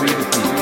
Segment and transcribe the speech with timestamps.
[0.00, 0.59] free to feel.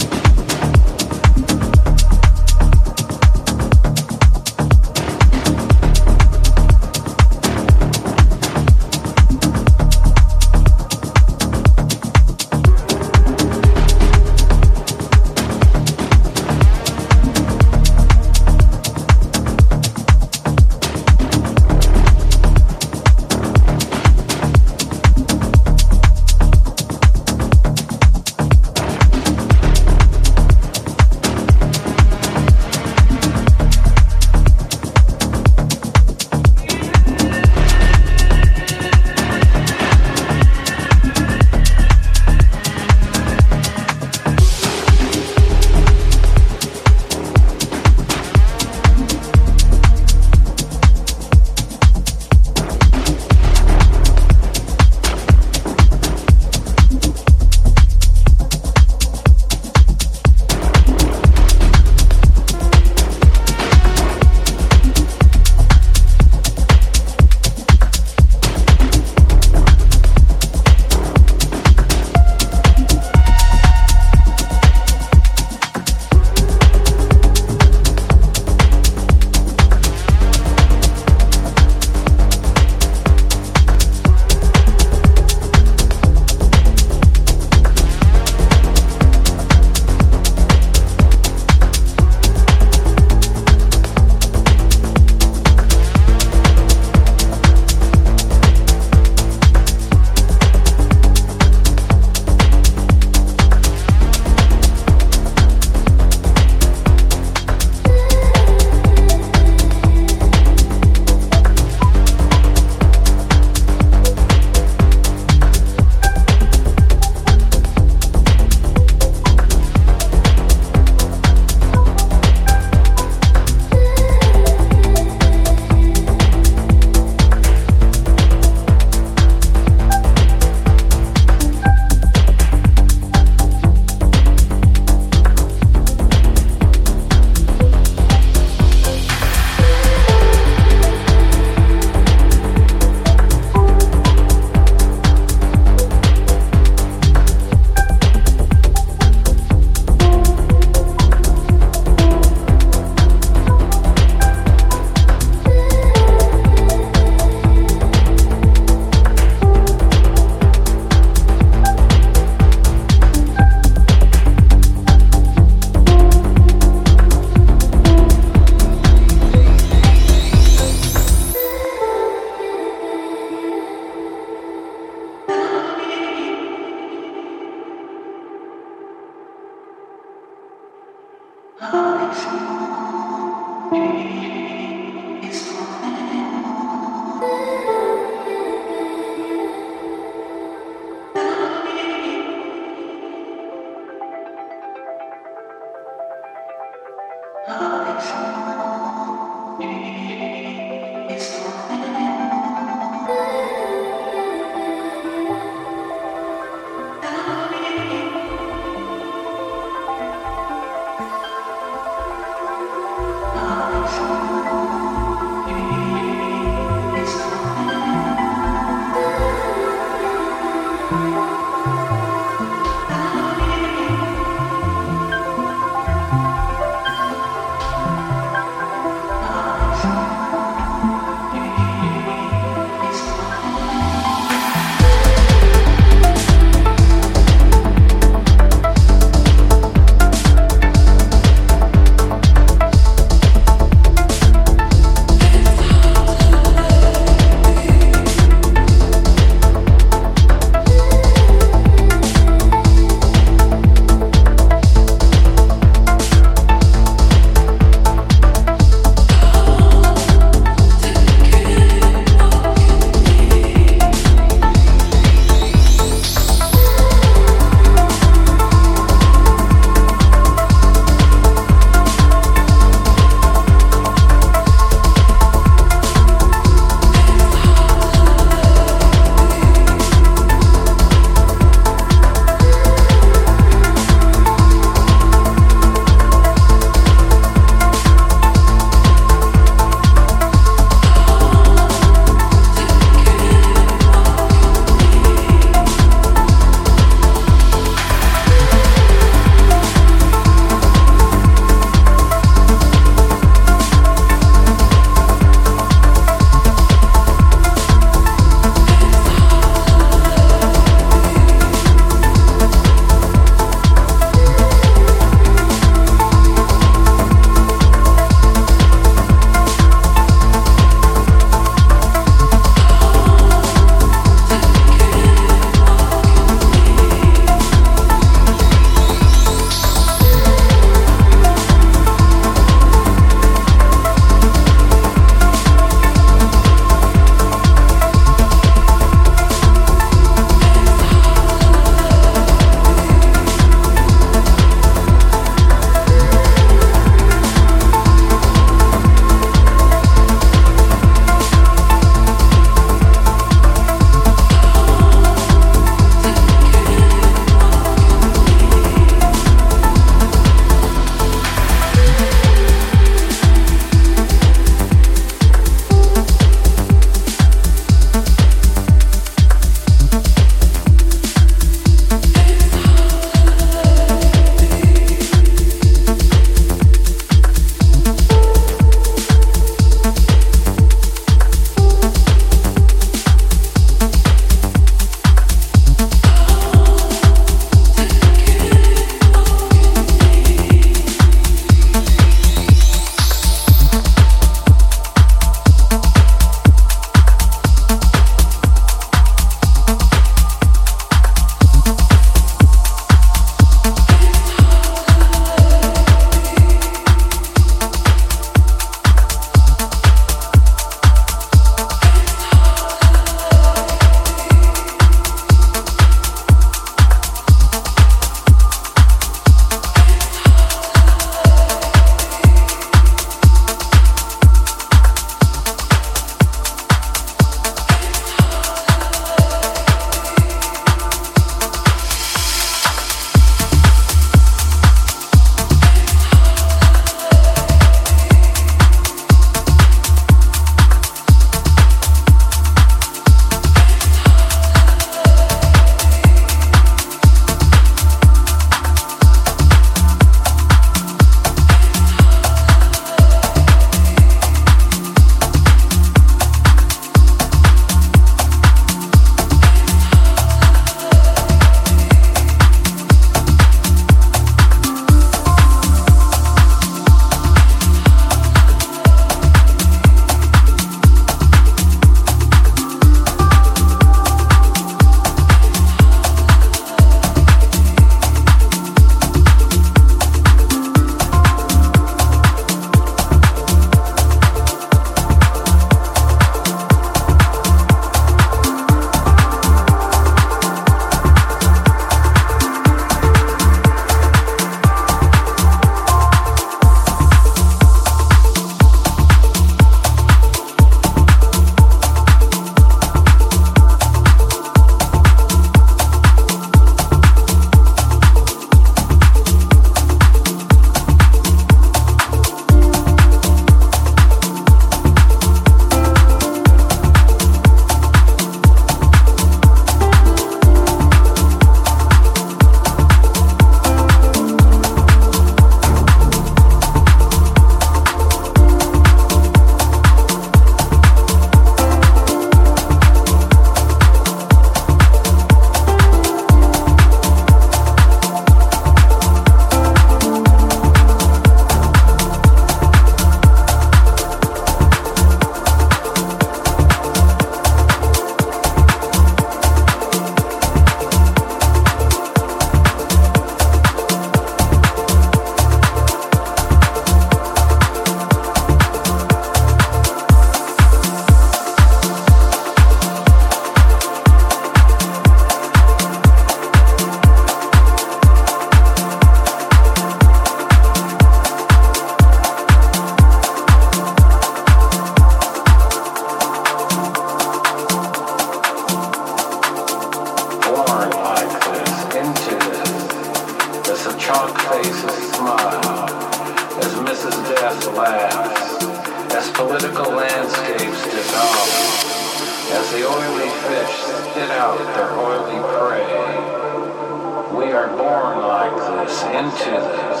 [597.58, 600.00] Are born like this, into this,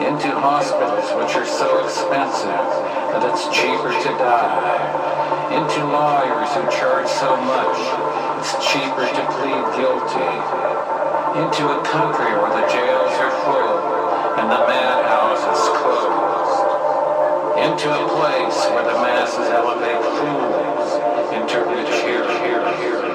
[0.00, 2.64] into hospitals which are so expensive
[3.12, 4.80] that it's cheaper to die,
[5.52, 7.76] into lawyers who charge so much
[8.40, 10.32] it's cheaper to plead guilty,
[11.36, 16.64] into a country where the jails are full and the madhouses closed,
[17.60, 20.96] into a place where the masses elevate fools
[21.36, 23.09] into rich here, here, here.